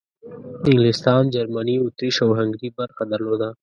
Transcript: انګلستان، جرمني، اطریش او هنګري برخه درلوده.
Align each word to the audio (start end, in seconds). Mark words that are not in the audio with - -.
انګلستان، 0.67 1.23
جرمني، 1.35 1.75
اطریش 1.81 2.15
او 2.25 2.29
هنګري 2.39 2.69
برخه 2.77 3.03
درلوده. 3.11 3.49